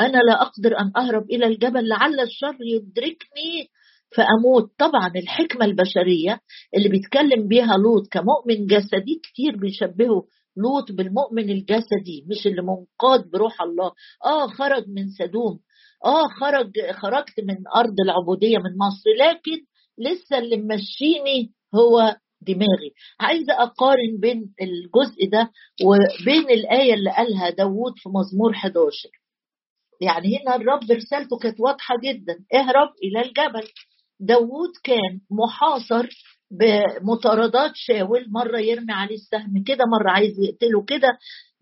أنا 0.00 0.18
لا 0.18 0.42
أقدر 0.42 0.78
أن 0.80 0.92
أهرب 0.96 1.30
إلى 1.30 1.46
الجبل 1.46 1.88
لعل 1.88 2.20
الشر 2.20 2.56
يدركني 2.60 3.68
فأموت. 4.16 4.70
طبعا 4.78 5.12
الحكمة 5.16 5.64
البشرية 5.64 6.40
اللي 6.76 6.88
بيتكلم 6.88 7.48
بيها 7.48 7.76
لوط 7.76 8.08
كمؤمن 8.12 8.66
جسدي 8.66 9.20
كتير 9.22 9.56
بيشبهه 9.56 10.24
لوط 10.56 10.92
بالمؤمن 10.92 11.50
الجسدي 11.50 12.24
مش 12.30 12.46
اللي 12.46 12.62
منقاد 12.62 13.30
بروح 13.30 13.62
الله. 13.62 13.92
آه 14.24 14.46
خرج 14.46 14.88
من 14.88 15.08
سدوم. 15.08 15.58
آه 16.04 16.28
خرج 16.40 16.70
خرجت 16.92 17.40
من 17.40 17.56
أرض 17.76 17.94
العبودية 18.04 18.58
من 18.58 18.76
مصر 18.78 19.10
لكن 19.20 19.64
لسه 19.98 20.38
اللي 20.38 20.56
ممشيني 20.56 21.52
هو 21.74 22.16
دماغي. 22.40 22.92
عايزة 23.20 23.52
أقارن 23.62 24.20
بين 24.20 24.54
الجزء 24.62 25.30
ده 25.32 25.50
وبين 25.84 26.50
الآية 26.50 26.94
اللي 26.94 27.10
قالها 27.10 27.50
داوود 27.50 27.92
في 27.96 28.08
مزمور 28.08 28.52
11 28.54 29.08
يعني 30.00 30.28
هنا 30.38 30.56
الرب 30.56 30.90
رسالته 30.90 31.38
كانت 31.42 31.60
واضحة 31.60 31.94
جدا. 32.04 32.34
اهرب 32.54 32.88
إلى 33.04 33.20
الجبل. 33.28 33.68
داوود 34.20 34.70
كان 34.84 35.20
محاصر 35.30 36.08
بمطاردات 36.50 37.70
شاول. 37.74 38.26
مرة 38.30 38.58
يرمي 38.58 38.92
عليه 38.92 39.14
السهم 39.14 39.62
كده 39.66 39.84
مرة 39.98 40.10
عايز 40.10 40.34
يقتله 40.40 40.84
كده 40.84 41.08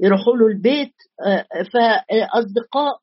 يروحوا 0.00 0.36
له 0.36 0.46
البيت. 0.46 0.94
آه، 1.26 1.46
فأصدقاء 1.72 2.92
آه، 2.92 2.98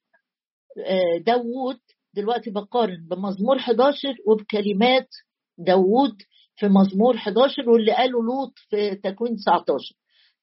داوود 1.26 1.78
دلوقتي 2.14 2.52
بقارن 2.52 3.08
بمزمور 3.12 3.58
11 3.58 4.16
وبكلمات 4.28 5.08
داوود 5.58 6.18
في 6.56 6.68
مزمور 6.68 7.16
11 7.16 7.70
واللي 7.70 7.92
قاله 7.92 8.24
لوط 8.24 8.54
في 8.70 8.96
تكوين 8.96 9.36
19 9.36 9.96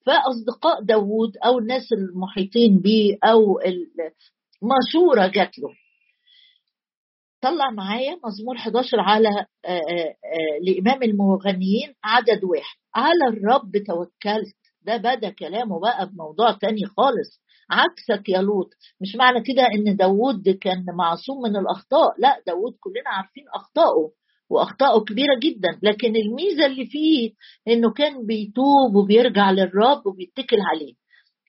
فأصدقاء 0.07 0.83
داوود 0.83 1.37
أو 1.37 1.59
الناس 1.59 1.93
المحيطين 1.93 2.79
به 2.79 3.19
أو 3.25 3.61
مشورة 4.63 5.27
جات 5.27 5.59
له. 5.59 5.69
طلع 7.41 7.71
معايا 7.71 8.19
مزمور 8.25 8.57
11 8.57 9.01
على 9.01 9.29
آه، 9.65 9.69
آه، 9.81 10.15
لإمام 10.63 11.03
المغنيين 11.03 11.95
عدد 12.05 12.45
واحد. 12.45 12.77
على 12.95 13.29
الرب 13.29 13.73
توكلت. 13.87 14.57
ده 14.83 14.97
بدأ 14.97 15.31
كلامه 15.31 15.81
بقى 15.81 16.07
بموضوع 16.11 16.53
تاني 16.53 16.87
خالص. 16.87 17.41
عكسك 17.71 18.29
يا 18.29 18.39
لوط. 18.39 18.71
مش 19.01 19.17
معنى 19.17 19.41
كده 19.43 19.63
إن 19.75 19.97
داوود 19.97 20.49
كان 20.49 20.85
معصوم 20.99 21.43
من 21.43 21.57
الأخطاء. 21.57 22.15
لا 22.19 22.43
داوود 22.47 22.73
كلنا 22.81 23.11
عارفين 23.11 23.45
اخطائه 23.55 24.11
واخطائه 24.51 25.01
كبيرة 25.05 25.39
جدا. 25.43 25.69
لكن 25.83 26.17
الميزة 26.17 26.67
اللي 26.67 26.87
فيه 26.87 27.31
إنه 27.69 27.93
كان 27.93 28.27
بيتوب 28.27 28.95
وبيرجع 28.97 29.51
للرب 29.51 30.07
وبيتكل 30.07 30.57
عليه. 30.75 30.95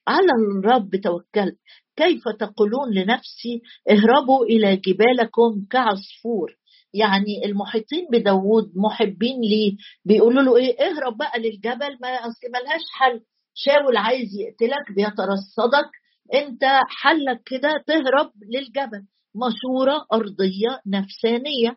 على 0.08 0.32
الرب 0.58 0.96
توكلت 0.96 1.56
كيف 1.96 2.22
تقولون 2.40 2.94
لنفسي 2.94 3.62
اهربوا 3.90 4.44
إلى 4.44 4.76
جبالكم 4.76 5.66
كعصفور. 5.70 6.56
يعني 6.94 7.44
المحيطين 7.44 8.06
بداوود 8.12 8.72
محبين 8.76 9.40
ليه. 9.40 9.76
بيقولوا 10.04 10.42
له 10.42 10.56
إيه؟ 10.56 10.76
اهرب 10.80 11.16
بقى 11.16 11.38
للجبل 11.38 11.98
ما 12.02 12.08
أصل 12.08 12.46
ملهاش 12.54 12.80
حل. 12.98 13.20
شاول 13.54 13.96
عايز 13.96 14.28
يقتلك 14.40 14.92
بيترصدك 14.96 15.90
انت 16.34 16.64
حلك 16.88 17.42
كده 17.46 17.84
تهرب 17.86 18.32
للجبل. 18.54 19.02
مشورة 19.34 20.06
أرضية 20.12 20.80
نفسانية. 20.86 21.76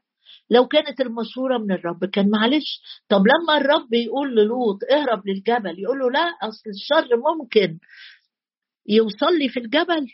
لو 0.50 0.68
كانت 0.68 1.02
المشورة 1.02 1.58
من 1.58 1.72
الرب 1.72 2.06
كان 2.06 2.30
معلش. 2.30 2.82
طب 3.10 3.22
لما 3.28 3.58
الرب 3.58 3.94
يقول 3.94 4.36
للوط 4.36 4.78
اهرب 4.92 5.28
للجبل 5.28 5.80
يقول 5.80 6.00
له 6.00 6.12
لا 6.12 6.26
أصل 6.48 6.70
الشر 6.70 7.08
ممكن 7.18 7.80
يوصل 8.90 9.38
لي 9.40 9.50
في 9.50 9.60
الجبل. 9.60 10.06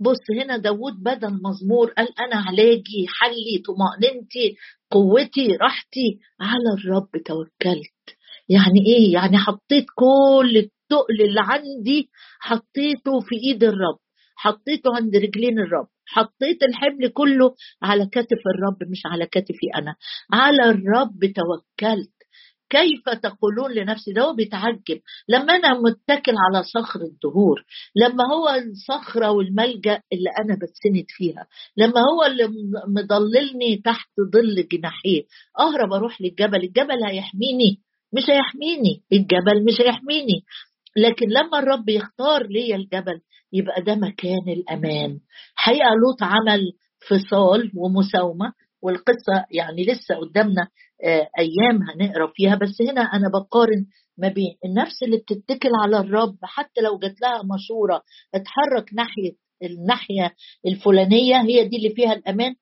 بص 0.00 0.30
هنا 0.42 0.56
داود 0.56 0.92
بدل 1.02 1.40
مزمور 1.42 1.90
قال 1.90 2.08
أنا 2.20 2.36
علاجي 2.36 3.06
حلي 3.08 3.62
طمأنينتي 3.66 4.56
قوتي 4.90 5.46
راحتي 5.60 6.18
على 6.40 6.74
الرب 6.78 7.10
توكلت. 7.24 8.18
يعني 8.48 8.80
إيه؟ 8.86 9.12
يعني 9.12 9.38
حطيت 9.38 9.84
كل 9.94 10.68
التقل 10.84 11.20
اللي 11.28 11.40
عندي 11.40 12.08
حطيته 12.40 13.20
في 13.20 13.34
إيد 13.48 13.64
الرب 13.64 13.98
حطيته 14.36 14.96
عند 14.96 15.16
رجلين 15.16 15.58
الرب 15.58 15.86
حطيت 16.06 16.62
الحمل 16.62 17.08
كله 17.08 17.54
على 17.82 18.06
كتف 18.06 18.38
الرب 18.54 18.90
مش 18.90 19.02
على 19.06 19.26
كتفي 19.26 19.66
أنا 19.76 19.94
على 20.32 20.62
الرب 20.70 21.20
توكلت. 21.20 22.10
كيف 22.70 23.08
تقولون 23.22 23.72
لنفسي؟ 23.72 24.12
ده 24.12 24.22
هو 24.22 24.34
بيتعجب. 24.34 25.00
لما 25.28 25.56
أنا 25.56 25.80
متكل 25.80 26.32
على 26.36 26.62
صخر 26.62 27.00
الدهور 27.00 27.64
لما 27.96 28.24
هو 28.32 28.48
الصخرة 28.48 29.30
والملجأ 29.30 30.00
اللي 30.12 30.30
أنا 30.44 30.54
بتسند 30.54 31.04
فيها 31.08 31.46
لما 31.76 32.00
هو 32.00 32.24
اللي 32.26 32.48
مضللني 32.88 33.76
تحت 33.84 34.08
ظل 34.34 34.68
جناحيه. 34.72 35.22
أهرب 35.60 35.92
أروح 35.92 36.20
للجبل 36.20 36.64
الجبل 36.64 37.04
هيحميني 37.04 37.80
مش 38.12 38.22
هيحميني 38.30 39.02
الجبل 39.12 39.64
مش 39.64 39.80
هيحميني. 39.80 40.44
لكن 40.96 41.26
لما 41.28 41.58
الرب 41.58 41.88
يختار 41.88 42.46
لي 42.46 42.74
الجبل 42.74 43.20
يبقى 43.52 43.82
ده 43.82 43.94
مكان 43.94 44.48
الأمان. 44.48 45.18
حقيقة 45.54 45.88
لوط 46.04 46.22
عمل 46.22 46.60
فصال 47.08 47.70
ومساومة 47.76 48.52
والقصة 48.82 49.44
يعني 49.50 49.84
لسه 49.84 50.14
قدامنا 50.14 50.68
آه، 51.04 51.28
أيام 51.38 51.82
هنقرأ 51.82 52.32
فيها. 52.34 52.54
بس 52.54 52.82
هنا 52.82 53.00
أنا 53.02 53.28
بقارن 53.28 53.86
ما 54.18 54.28
بين 54.28 54.54
النفس 54.64 55.02
اللي 55.02 55.16
بتتكل 55.16 55.68
على 55.82 55.98
الرب 55.98 56.36
حتى 56.42 56.80
لو 56.80 56.98
جات 56.98 57.20
لها 57.20 57.42
مشوره 57.54 58.02
اتحرك 58.34 58.94
ناحية 58.94 59.32
الناحية 59.62 60.34
الفلانية 60.66 61.42
هي 61.42 61.68
دي 61.68 61.76
اللي 61.76 61.90
فيها 61.90 62.12
الأمان. 62.12 62.54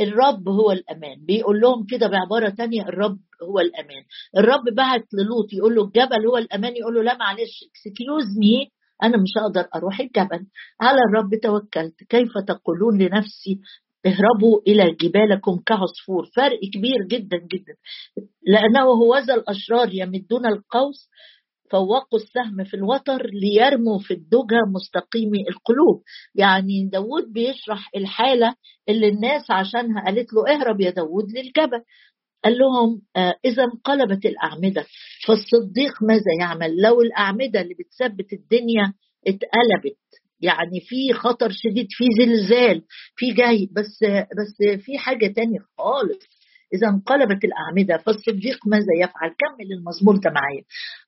الرب 0.00 0.48
هو 0.48 0.72
الأمان. 0.72 1.24
بيقول 1.26 1.60
لهم 1.60 1.86
كده 1.90 2.08
بعبارة 2.08 2.48
تانية 2.48 2.82
الرب 2.82 3.18
هو 3.42 3.60
الأمان. 3.60 4.04
الرب 4.36 4.74
بعت 4.76 5.04
للوط 5.14 5.52
يقول 5.52 5.74
له 5.74 5.84
الجبل 5.84 6.26
هو 6.26 6.38
الأمان 6.38 6.76
يقول 6.76 6.94
له 6.94 7.02
لا 7.02 7.16
معلش 7.16 7.64
excuse 7.70 8.38
me 8.38 8.68
أنا 9.02 9.16
مش 9.16 9.30
هقدر 9.38 9.68
أروح 9.74 10.00
الجبل. 10.00 10.46
على 10.80 10.98
الرب 11.08 11.30
توكلت 11.42 12.04
كيف 12.08 12.32
تقولون 12.48 13.02
لنفسي 13.02 13.60
اهربوا 14.06 14.60
إلى 14.66 14.96
جبالكم 15.00 15.62
كعصفور؟ 15.66 16.26
فرق 16.36 16.58
كبير 16.74 17.02
جدا 17.06 17.36
جدا. 17.36 17.74
لأنه 18.46 18.82
هو 18.82 19.18
ذا 19.18 19.34
الأشرار 19.34 19.88
يمدون 19.92 20.46
القوس 20.46 21.08
فوقوا 21.72 22.18
السهم 22.18 22.64
في 22.64 22.74
الوتر 22.74 23.26
ليرموا 23.26 23.98
في 23.98 24.14
الدجى 24.14 24.60
مستقيمي 24.74 25.38
القلوب. 25.50 26.02
يعني 26.34 26.88
داود 26.92 27.32
بيشرح 27.32 27.90
الحالة 27.96 28.54
اللي 28.88 29.08
الناس 29.08 29.50
عشانها 29.50 30.04
قالت 30.04 30.32
له 30.32 30.54
اهرب 30.54 30.80
يا 30.80 30.90
داود 30.90 31.24
للجبل. 31.30 31.82
قال 32.44 32.58
لهم 32.58 33.02
آه 33.16 33.34
إذا 33.44 33.64
انقلبت 33.64 34.26
الأعمدة. 34.26 34.86
فالصديق 35.26 36.02
ماذا 36.02 36.32
يعمل؟ 36.40 36.76
لو 36.82 37.02
الأعمدة 37.02 37.60
اللي 37.60 37.74
بتثبت 37.74 38.32
الدنيا 38.32 38.92
اتقلبت. 39.26 39.98
يعني 40.40 40.80
في 40.80 41.12
خطر 41.12 41.48
شديد 41.50 41.86
في 41.90 42.04
زلزال 42.18 42.82
في 43.16 43.32
جاي 43.32 43.68
بس 43.76 43.98
بس 44.38 44.82
في 44.84 44.98
حاجة 44.98 45.26
تانية 45.26 45.58
خالص. 45.78 46.41
إذا 46.74 46.88
انقلبت 46.88 47.44
الأعمدة 47.44 47.96
فالصديق 48.04 48.66
ماذا 48.66 48.92
يفعل؟ 49.02 49.28
كمل 49.28 49.72
المزمور 49.78 50.16
ده 50.16 50.30
معايا 50.30 50.62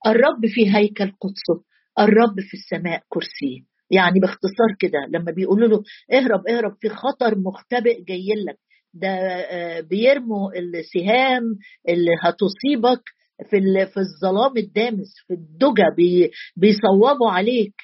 الرب 0.07 0.47
في 0.47 0.77
هيكل 0.77 1.13
قدسه 1.21 1.65
الرب 1.99 2.41
في 2.41 2.55
السماء 2.55 3.03
كرسيه. 3.09 3.61
يعني 3.91 4.21
باختصار 4.21 4.71
كده 4.81 4.99
لما 5.09 5.33
بيقولوا 5.33 5.69
له 5.69 5.83
اهرب 6.13 6.47
اهرب 6.49 6.77
في 6.81 6.89
خطر 6.89 7.39
مختبئ 7.39 8.05
جاي 8.05 8.29
لك. 8.49 8.59
ده 8.95 9.09
آه، 9.09 9.81
بيرموا 9.81 10.51
السهام 10.59 11.43
اللي 11.89 12.11
هتصيبك 12.23 13.03
في 13.51 13.87
في 13.87 14.01
الظلام 14.01 14.57
الدامس 14.57 15.15
في 15.27 15.35
الدجى 15.35 15.91
بي 15.97 16.31
بيصوبوا 16.57 17.31
عليك. 17.31 17.75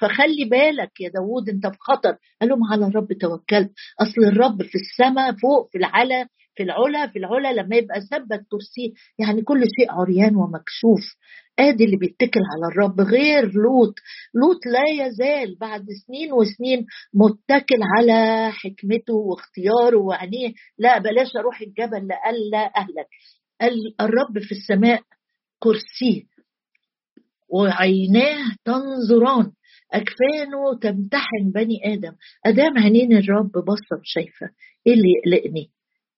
فخلي 0.00 0.44
بالك 0.50 1.00
يا 1.00 1.10
داوود 1.14 1.48
انت 1.48 1.66
في 1.66 1.78
خطر. 1.80 2.16
قال 2.40 2.50
لهم 2.50 2.64
على 2.72 2.86
الرب 2.86 3.08
توكلت. 3.12 3.70
أصل 4.00 4.24
الرب 4.32 4.62
في 4.62 4.74
السماء 4.74 5.32
فوق 5.32 5.68
في 5.72 5.78
العلا 5.78 6.26
في 6.60 6.64
العلا 6.64 7.06
في 7.06 7.18
العلا 7.18 7.52
لما 7.52 7.76
يبقى 7.76 8.00
ثبت 8.00 8.46
كرسي 8.50 8.92
يعني 9.18 9.42
كل 9.42 9.60
شيء 9.76 9.90
عريان 9.92 10.36
ومكشوف 10.36 11.16
آدي 11.58 11.84
اللي 11.84 11.96
بيتكل 11.96 12.40
على 12.52 12.72
الرب 12.72 13.00
غير 13.00 13.44
لوط. 13.52 13.94
لوط 14.34 14.66
لا 14.66 15.06
يزال 15.06 15.56
بعد 15.60 15.86
سنين 16.06 16.32
وسنين 16.32 16.86
متكل 17.14 17.78
على 17.96 18.50
حكمته 18.52 19.14
واختياره 19.14 19.96
وعينيه. 19.96 20.52
لا 20.78 20.98
بلاش 20.98 21.36
أروح 21.36 21.60
الجبل 21.60 22.08
لألا 22.08 22.72
أهلك. 22.76 23.08
الرب 24.00 24.38
في 24.38 24.52
السماء 24.52 25.02
كرسيه 25.58 26.22
وعيناه 27.48 28.54
تنظران. 28.64 29.52
أكفانه 29.92 30.78
تمتحن 30.82 31.50
بني 31.54 31.94
آدم. 31.94 32.12
أدام 32.46 32.78
عينين 32.78 33.16
الرب 33.16 33.52
بصر 33.52 34.00
شايفة 34.04 34.46
إيه 34.86 34.92
اللي 34.92 35.08
يقلقني؟ 35.18 35.70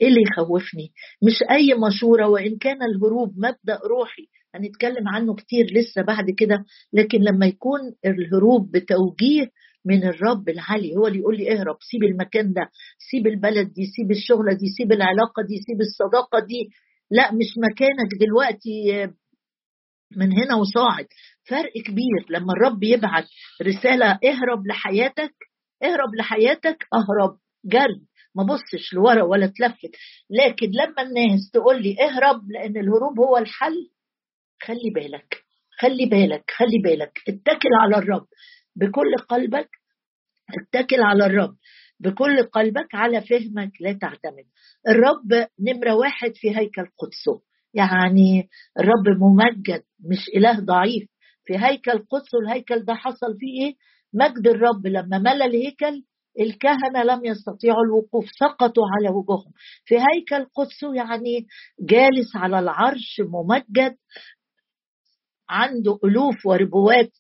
إيه 0.03 0.09
اللي 0.09 0.23
يخوفني؟ 0.23 0.93
مش 1.23 1.35
أي 1.51 1.75
مشورة 1.75 2.29
وإن 2.29 2.59
كان 2.59 2.83
الهروب 2.83 3.35
مبدأ 3.39 3.79
روحي. 3.87 4.27
هنتكلم 4.55 5.09
عنه 5.09 5.35
كتير 5.35 5.67
لسه 5.73 6.03
بعد 6.03 6.31
كده 6.39 6.65
لكن 6.93 7.19
لما 7.19 7.47
يكون 7.47 7.81
الهروب 8.07 8.71
بتوجيه 8.71 9.51
من 9.85 10.05
الرب 10.05 10.49
العلي 10.49 10.97
هو 10.97 11.07
اللي 11.07 11.19
يقول 11.19 11.37
لي 11.37 11.53
اهرب 11.53 11.77
سيب 11.91 12.03
المكان 12.03 12.53
ده 12.53 12.71
سيب 13.11 13.27
البلد 13.27 13.73
دي 13.73 13.87
سيب 13.97 14.11
الشغلة 14.11 14.53
دي 14.53 14.67
سيب 14.79 14.93
العلاقة 14.93 15.43
دي 15.49 15.57
سيب 15.67 15.81
الصداقة 15.81 16.39
دي. 16.47 16.69
لا 17.11 17.33
مش 17.33 17.47
مكانك 17.71 18.11
دلوقتي 18.21 19.07
من 20.17 20.33
هنا 20.33 20.55
وصاعد. 20.55 21.07
فرق 21.49 21.73
كبير. 21.87 22.27
لما 22.31 22.53
الرب 22.53 22.83
يبعت 22.83 23.25
رسالة 23.63 24.07
اهرب 24.25 24.67
لحياتك 24.67 25.35
اهرب 25.83 26.15
لحياتك 26.19 26.87
اهرب. 26.95 27.39
جري. 27.65 28.01
ما 28.37 28.43
بصش 28.43 28.95
لورا 28.95 29.23
ولا 29.23 29.47
تلفت. 29.47 29.91
لكن 30.31 30.67
لما 30.71 31.03
الناس 31.03 31.51
تقول 31.53 31.83
لي 31.83 31.97
اهرب 32.01 32.51
لأن 32.51 32.77
الهروب 32.77 33.21
هو 33.21 33.37
الحل 33.39 33.91
خلي 34.63 34.91
بالك 34.95 35.45
خلي 35.81 36.07
بالك 36.07 36.45
خلي 36.57 36.79
بالك. 36.85 37.19
اتكل 37.29 37.69
على 37.83 37.97
الرب 37.97 38.27
بكل 38.77 39.17
قلبك 39.29 39.69
اتكل 40.59 41.03
على 41.03 41.27
الرب 41.27 41.57
بكل 42.01 42.43
قلبك 42.43 42.95
على 42.95 43.21
فهمك 43.21 43.71
لا 43.81 43.93
تعتمد. 43.93 44.45
الرب 44.89 45.49
نمرة 45.61 45.95
واحد 45.95 46.33
في 46.35 46.57
هيكل 46.57 46.87
قدسه. 46.99 47.43
يعني 47.75 48.49
الرب 48.81 49.09
ممجد 49.21 49.83
مش 50.11 50.29
إله 50.37 50.61
ضعيف. 50.61 51.09
في 51.45 51.59
هيكل 51.59 51.99
قدسه 51.99 52.39
الهيكل 52.43 52.85
ده 52.85 52.95
حصل 52.95 53.39
فيه 53.39 53.67
إيه؟ 53.67 53.75
مجد 54.15 54.47
الرب. 54.49 54.87
لما 54.87 55.19
ملى 55.19 55.45
الهيكل 55.45 56.03
الكهنة 56.41 57.03
لم 57.03 57.25
يستطيعوا 57.25 57.85
الوقوف 57.85 58.25
سقطوا 58.41 58.85
على 58.97 59.15
وجوههم. 59.17 59.53
في 59.85 59.95
هيكل 59.95 60.45
قدسه 60.55 60.95
يعني 60.95 61.47
جالس 61.81 62.37
على 62.37 62.59
العرش 62.59 63.21
ممجد 63.21 63.97
عنده 65.49 65.99
ألوف 66.05 66.47
وربوات 66.47 67.11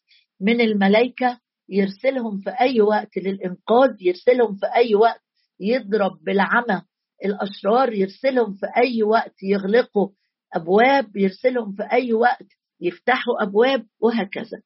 من 0.40 0.60
الملائكة 0.60 1.38
يرسلهم 1.68 2.38
في 2.40 2.50
أي 2.60 2.80
وقت 2.80 3.16
للإنقاذ 3.16 3.90
يرسلهم 4.00 4.56
في 4.56 4.66
أي 4.76 4.94
وقت 4.94 5.20
يضرب 5.60 6.18
بالعمى 6.24 6.82
الأشرار 7.24 7.92
يرسلهم 7.92 8.54
في 8.54 8.66
أي 8.76 9.02
وقت 9.02 9.34
يغلقوا 9.42 10.08
أبواب 10.54 11.16
يرسلهم 11.16 11.72
في 11.72 11.82
أي 11.92 12.12
وقت 12.12 12.46
يفتحوا 12.80 13.42
أبواب 13.42 13.86
وهكذا. 14.00 14.62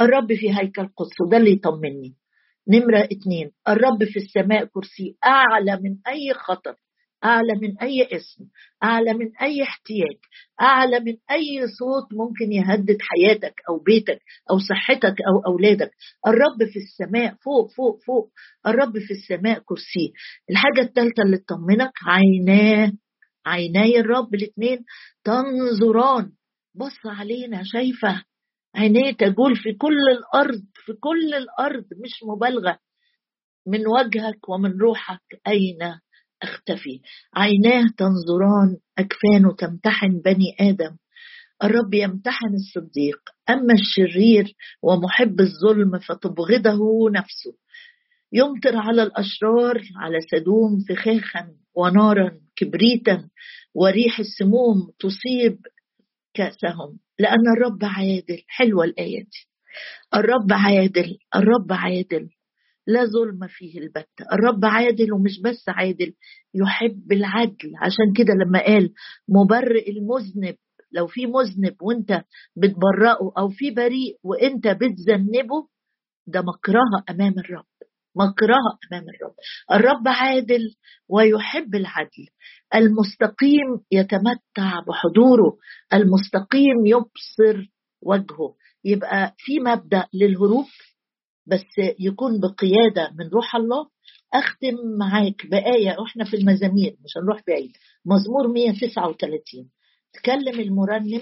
الرب 0.00 0.34
في 0.34 0.50
هيكل 0.58 0.88
قدس 0.96 1.20
وده 1.26 1.36
اللي 1.36 1.52
يطمني. 1.52 2.14
نمرة 2.68 3.04
اتنين 3.04 3.50
الرب 3.68 4.04
في 4.04 4.16
السماء 4.18 4.64
كرسي. 4.64 5.16
أعلى 5.24 5.76
من 5.82 5.96
أي 6.08 6.34
خطر. 6.34 6.74
أعلى 7.24 7.54
من 7.62 7.78
أي 7.82 8.08
اسم. 8.12 8.44
أعلى 8.84 9.14
من 9.14 9.36
أي 9.42 9.62
احتياج. 9.62 10.16
أعلى 10.60 11.00
من 11.00 11.16
أي 11.30 11.66
صوت 11.78 12.08
ممكن 12.12 12.52
يهدد 12.52 12.96
حياتك 13.00 13.54
أو 13.68 13.78
بيتك 13.78 14.18
أو 14.50 14.58
صحتك 14.58 15.14
أو 15.28 15.52
أولادك. 15.52 15.90
الرب 16.26 16.70
في 16.72 16.78
السماء. 16.78 17.34
فوق 17.44 17.70
فوق 17.76 17.98
فوق. 18.06 18.30
الرب 18.66 18.98
في 18.98 19.10
السماء 19.10 19.58
كرسيه 19.58 20.10
الحاجة 20.50 20.80
الثالثة 20.80 21.22
اللي 21.22 21.38
تطمنك 21.38 21.92
عيناه. 22.06 22.92
عيناي 23.46 24.00
الرب 24.00 24.34
الاثنين. 24.34 24.78
تنظران. 25.24 26.32
بص 26.74 27.06
علينا 27.06 27.62
شايفة. 27.64 28.22
عينيه 28.74 29.12
تجول 29.12 29.56
في 29.56 29.72
كل 29.72 29.98
الأرض 30.18 30.62
في 30.74 30.92
كل 30.92 31.34
الأرض 31.34 31.84
مش 31.84 32.22
مبالغة. 32.28 32.78
من 33.66 33.86
وجهك 33.86 34.48
ومن 34.48 34.78
روحك 34.78 35.22
أين 35.46 35.78
أختفي؟ 36.42 37.00
عيناه 37.36 37.86
تنظران 37.98 38.76
أكفانه 38.98 39.54
تمتحن 39.58 40.20
بني 40.24 40.56
آدم. 40.60 40.96
الرب 41.64 41.94
يمتحن 41.94 42.54
الصديق 42.54 43.18
أما 43.50 43.74
الشرير 43.74 44.54
ومحب 44.82 45.40
الظلم 45.40 45.98
فتبغضه 45.98 47.10
نفسه. 47.10 47.54
يمطر 48.32 48.76
على 48.76 49.02
الأشرار 49.02 49.82
على 49.96 50.18
سدوم 50.30 50.78
فخاخا 50.88 51.48
ونارا 51.74 52.40
كبريتا. 52.56 53.28
وريح 53.74 54.18
السموم 54.18 54.90
تصيب 54.98 55.58
كأسهم. 56.34 56.98
لأن 57.18 57.48
الرب 57.56 57.78
عادل. 57.84 58.42
حلوة 58.48 58.84
الآية 58.84 59.22
دي. 59.22 59.48
الرب 60.14 60.52
عادل. 60.52 61.18
الرب 61.36 61.72
عادل. 61.72 62.28
لا 62.86 63.04
ظلم 63.04 63.46
فيه 63.48 63.78
البتة 63.78 64.24
الرب 64.32 64.64
عادل 64.64 65.12
ومش 65.12 65.40
بس 65.44 65.64
عادل. 65.68 66.14
يحب 66.54 67.12
العدل. 67.12 67.72
عشان 67.82 68.12
كده 68.16 68.34
لما 68.34 68.64
قال 68.66 68.92
مبرئ 69.28 69.90
المذنب. 69.90 70.56
لو 70.92 71.06
في 71.06 71.26
مذنب 71.26 71.76
وانت 71.82 72.24
بتبرئه 72.56 73.32
أو 73.38 73.48
في 73.48 73.70
بريء 73.70 74.16
وانت 74.22 74.66
بتذنبه 74.68 75.68
ده 76.26 76.40
مكرهة 76.42 77.04
أمام 77.10 77.34
الرب. 77.38 77.64
مكرهه 78.16 78.78
أمام 78.92 79.04
الرب. 79.08 79.34
الرب 79.72 80.08
عادل 80.08 80.74
ويحب 81.08 81.74
العدل. 81.74 82.26
المستقيم 82.74 83.80
يتمتع 83.92 84.80
بحضوره. 84.88 85.56
المستقيم 85.92 86.86
يبصر 86.86 87.70
وجهه. 88.02 88.54
يبقى 88.84 89.34
في 89.38 89.60
مبدأ 89.60 90.06
للهروب 90.14 90.66
بس 91.46 91.64
يكون 92.00 92.40
بقيادة 92.40 93.14
من 93.18 93.28
روح 93.28 93.56
الله. 93.56 93.88
أختم 94.34 94.74
معاك 94.98 95.46
بآية 95.46 95.96
وإحنا 96.00 96.24
في 96.24 96.36
المزامير 96.36 96.96
مش 97.04 97.10
هنروح 97.18 97.42
بعيد. 97.48 97.72
مزمور 98.06 98.48
139 98.54 99.68
تكلم 100.12 100.60
المرنم 100.60 101.20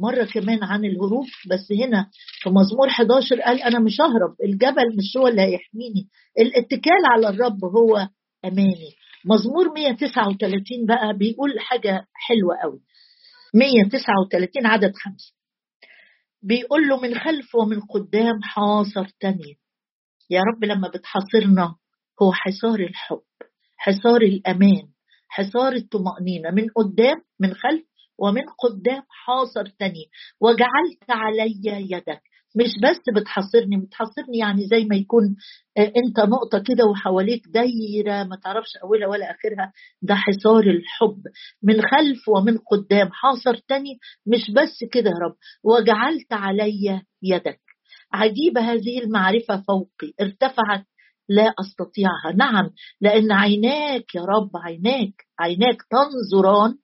مرة 0.00 0.24
كمان 0.24 0.64
عن 0.64 0.84
الهروب 0.84 1.26
بس 1.50 1.72
هنا 1.84 2.10
في 2.42 2.50
مزمور 2.50 2.88
11 2.88 3.40
قال 3.40 3.62
أنا 3.62 3.78
مش 3.78 4.00
ههرب 4.00 4.36
الجبل 4.44 4.96
مش 4.98 5.16
هو 5.16 5.28
اللي 5.28 5.42
هيحميني 5.42 6.08
الاتكال 6.38 7.02
على 7.12 7.28
الرب 7.28 7.64
هو 7.64 8.08
أماني 8.44 8.90
مزمور 9.24 9.72
139 9.74 10.86
بقى 10.88 11.16
بيقول 11.18 11.60
حاجة 11.60 12.06
حلوة 12.14 12.56
قوي. 12.62 12.80
139 13.54 14.66
عدد 14.66 14.92
خمسة. 15.04 15.34
بيقول 16.42 16.88
له 16.88 17.00
من 17.00 17.14
خلف 17.14 17.54
ومن 17.54 17.80
قدام 17.80 18.42
حاصرتني. 18.42 19.58
يا 20.30 20.40
رب 20.42 20.64
لما 20.64 20.88
بتحاصرنا 20.88 21.74
هو 22.22 22.32
حصار 22.32 22.80
الحب 22.80 23.22
حصار 23.76 24.22
الأمان 24.22 24.88
حصار 25.28 25.72
الطمأنينة. 25.72 26.50
من 26.50 26.66
قدام 26.76 27.16
من 27.40 27.54
خلف 27.54 27.84
ومن 28.20 28.42
قدام 28.58 29.02
حاصرتني 29.08 30.04
وجعلت 30.40 31.10
علي 31.10 31.60
يدك. 31.64 32.22
مش 32.56 32.70
بس 32.82 33.00
بتحصرني 33.16 33.76
بتحصرني 33.76 34.38
يعني 34.38 34.66
زي 34.66 34.84
ما 34.84 34.96
يكون 34.96 35.36
آه، 35.78 35.92
انت 35.96 36.20
نقطة 36.20 36.58
كده 36.58 36.84
وحواليك 36.86 37.42
دايرة 37.48 38.24
ما 38.24 38.36
تعرفش 38.36 38.76
أولها 38.82 39.08
ولا 39.08 39.30
آخرها. 39.30 39.72
ده 40.02 40.14
حصار 40.14 40.62
الحب. 40.62 41.22
من 41.62 41.74
خلف 41.82 42.28
ومن 42.28 42.58
قدام 42.58 43.08
حاصرتني 43.12 43.98
مش 44.26 44.50
بس 44.50 44.84
كده 44.92 45.10
يا 45.10 45.16
رب. 45.24 45.36
وجعلت 45.64 46.32
علي 46.32 47.02
يدك. 47.22 47.60
عجيبه 48.12 48.60
هذه 48.60 48.98
المعرفة 49.04 49.56
فوقي. 49.68 50.12
ارتفعت 50.20 50.84
لا 51.28 51.54
أستطيعها. 51.60 52.32
نعم 52.36 52.70
لأن 53.00 53.32
عيناك 53.32 54.14
يا 54.14 54.22
رب 54.22 54.50
عيناك 54.64 55.12
عيناك 55.40 55.76
تنظران 55.90 56.74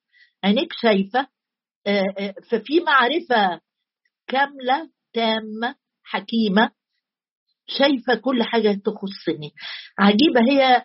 عينيك 0.46 0.72
شايفة 0.72 1.26
آه، 1.86 2.04
آه، 2.18 2.34
ففي 2.50 2.80
معرفة 2.80 3.60
كاملة 4.26 4.90
تامة 5.14 5.74
حكيمة 6.04 6.70
شايفة 7.66 8.14
كل 8.14 8.42
حاجة 8.42 8.80
تخصني. 8.84 9.52
عجيبة 9.98 10.40
هي 10.50 10.84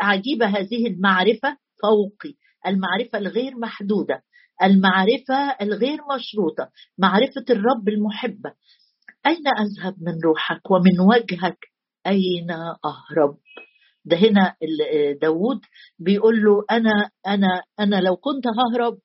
عجيبة 0.00 0.46
هذه 0.46 0.86
المعرفة 0.86 1.48
الفوقي 1.48 2.34
المعرفة 2.66 3.18
الغير 3.18 3.58
محدودة 3.58 4.22
المعرفة 4.62 5.50
الغير 5.60 5.98
مشروطة 6.14 6.70
معرفة 6.98 7.44
الرب 7.50 7.88
المحبة. 7.88 8.52
أين 9.26 9.44
أذهب 9.48 9.94
من 10.02 10.20
روحك 10.24 10.70
ومن 10.70 11.00
وجهك؟ 11.00 11.58
أين 12.06 12.50
أهرب؟ 12.84 13.38
ده 14.04 14.16
هنا 14.16 14.54
داود 15.22 15.60
بيقول 15.98 16.42
له 16.44 16.64
أنا 16.70 17.10
أنا 17.26 17.62
أنا 17.80 17.96
لو 18.00 18.16
كنت 18.16 18.44
ههرب 18.46 18.98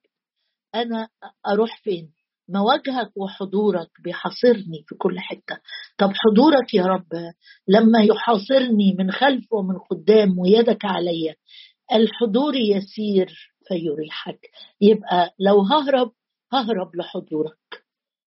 أنا 0.76 1.08
أروح 1.48 1.82
فين؟ 1.84 2.14
ما 2.50 2.62
وجهك 2.62 3.12
وحضورك 3.18 3.90
بيحاصرني 4.04 4.84
في 4.88 4.96
كل 4.96 5.20
حتة. 5.20 5.58
طب 5.98 6.10
حضورك 6.14 6.74
يا 6.74 6.86
رب 6.86 7.08
لما 7.68 8.00
يحاصرني 8.04 8.96
من 9.00 9.12
خلف 9.12 9.54
ومن 9.54 9.78
قدام 9.78 10.40
ويدك 10.40 10.86
عليا 10.86 11.36
الحضور 11.94 12.56
يسير 12.56 13.52
فيريحك. 13.68 14.40
يبقى 14.82 15.34
لو 15.40 15.62
ههرب 15.62 16.12
ههرب 16.54 16.96
لحضورك 16.96 17.84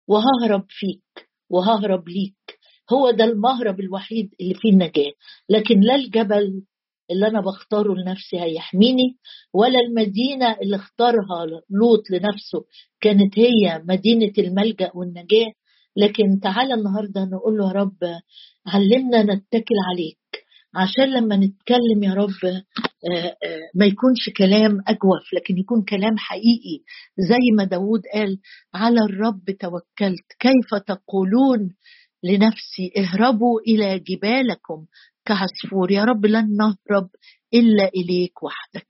وههرب 0.09 0.65
فيك 0.69 1.29
وههرب 1.51 2.09
ليك. 2.09 2.46
هو 2.93 3.11
ده 3.11 3.25
المهرب 3.25 3.81
الوحيد 3.81 4.31
اللي 4.41 4.55
فيه 4.55 4.71
النجاة. 4.73 5.13
لكن 5.51 5.81
لا 5.81 5.95
الجبل 5.95 6.63
اللي 7.11 7.27
أنا 7.29 7.41
بختاره 7.41 7.95
لنفسي 7.95 8.41
هيحميني 8.41 9.17
ولا 9.55 9.79
المدينة 9.89 10.57
اللي 10.63 10.77
اختارها 10.77 11.47
لوط 11.71 12.11
لنفسه 12.11 12.65
كانت 13.01 13.39
هي 13.39 13.83
مدينة 13.89 14.33
الملجأ 14.39 14.91
والنجاة. 14.95 15.53
لكن 15.97 16.41
تعالى 16.43 16.75
النهاردة 16.75 17.25
نقول 17.25 17.59
له 17.59 17.69
يا 17.69 17.73
رب 17.73 17.97
علمنا 18.67 19.23
نتكل 19.23 19.75
عليك. 19.91 20.19
عشان 20.75 21.05
لما 21.13 21.37
نتكلم 21.37 22.03
يا 22.03 22.15
رب 22.15 22.45
آه، 22.45 23.37
آه، 23.45 23.61
ما 23.75 23.87
يكونش 23.87 24.31
كلام 24.37 24.73
أجوف 24.89 25.35
لكن 25.37 25.59
يكون 25.59 25.85
كلام 25.85 26.17
حقيقي. 26.19 26.85
زي 27.19 27.51
ما 27.57 27.65
داود 27.65 28.01
قال 28.15 28.39
على 28.75 29.01
الرب 29.01 29.45
توكلت. 29.61 30.27
كيف 30.39 30.83
تقولون 30.87 31.75
لنفسي 32.23 32.93
اهربوا 32.99 33.61
إلى 33.61 33.99
جبالكم 33.99 34.87
كعصفور 35.25 35.91
يا 35.93 36.05
رب 36.05 36.27
لن 36.27 36.57
نهرب 36.57 37.09
إلا 37.55 37.89
إليك 37.89 38.43
وحدك. 38.43 38.87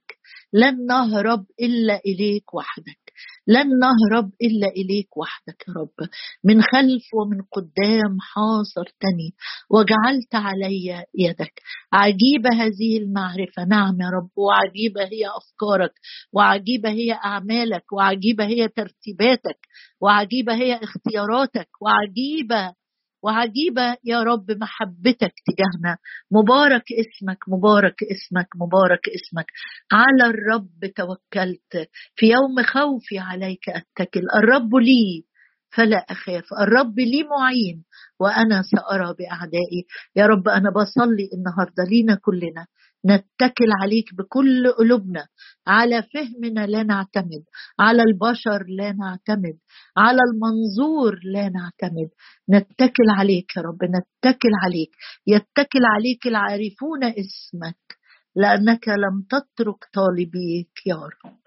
لن 0.52 0.86
نهرب 0.86 1.46
إلا 1.60 2.00
إليك 2.06 2.54
وحدك. 2.54 3.12
لن 3.46 3.68
نهرب 3.78 4.30
إلا 4.42 4.68
إليك 4.68 5.16
وحدك 5.16 5.64
يا 5.68 5.74
رب. 5.80 6.08
من 6.44 6.62
خلف 6.62 7.14
ومن 7.14 7.42
قدام 7.52 8.16
حاصرتني 8.20 9.34
وجعلت 9.70 10.34
علي 10.34 11.04
يدك. 11.14 11.62
عجيبة 11.92 12.50
هذه 12.54 12.98
المعرفة. 12.98 13.64
نعم 13.64 14.00
يا 14.00 14.06
رب. 14.06 14.30
وعجيبة 14.36 15.04
هي 15.04 15.26
أفكارك. 15.36 15.92
وعجيبة 16.32 16.90
هي 16.90 17.12
أعمالك. 17.12 17.92
وعجيبة 17.92 18.44
هي 18.44 18.68
ترتيباتك. 18.68 19.58
وعجيبة 20.00 20.54
هي 20.54 20.80
اختياراتك. 20.82 21.68
وعجيبة 21.80 22.85
وعجيبة 23.26 23.96
يا 24.04 24.22
رب 24.22 24.50
محبتك 24.50 25.34
تجاهنا. 25.46 25.98
مبارك 26.32 26.84
اسمك 26.92 27.38
مبارك 27.48 27.94
اسمك 28.02 28.48
مبارك 28.56 29.00
اسمك. 29.08 29.46
على 29.92 30.30
الرب 30.30 30.92
توكلت. 30.96 31.88
في 32.16 32.26
يوم 32.26 32.62
خوفي 32.62 33.18
عليك 33.18 33.68
أتكل. 33.68 34.22
الرب 34.36 34.74
لي 34.76 35.24
فلا 35.70 35.96
أخاف. 35.96 36.44
الرب 36.62 36.98
لي 36.98 37.22
معين 37.22 37.84
وأنا 38.20 38.62
سأرى 38.62 39.14
بأعدائي. 39.18 39.82
يا 40.16 40.26
رب 40.26 40.48
أنا 40.48 40.70
بصلي 40.70 41.28
النهاردة 41.34 41.84
لينا 41.90 42.14
كلنا. 42.22 42.66
نتكل 43.06 43.70
عليك 43.82 44.14
بكل 44.14 44.72
قلوبنا 44.78 45.26
على 45.66 46.02
فهمنا 46.02 46.66
لا 46.66 46.82
نعتمد 46.82 47.44
على 47.80 48.02
البشر 48.02 48.64
لا 48.68 48.92
نعتمد 48.92 49.58
على 49.96 50.20
المنظور 50.30 51.20
لا 51.24 51.48
نعتمد. 51.48 52.10
نتكل 52.50 53.08
عليك 53.18 53.56
يا 53.56 53.62
رب 53.62 53.78
نتكل 53.84 54.50
عليك. 54.64 54.90
يتكل 55.26 55.84
عليك 55.84 56.26
العارفون 56.26 57.04
اسمك 57.04 57.98
لأنك 58.36 58.88
لم 58.88 59.24
تترك 59.30 59.84
طالبيك 59.94 60.86
يا 60.86 60.94
رب. 60.96 61.40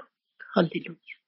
هللويا. 0.58 1.19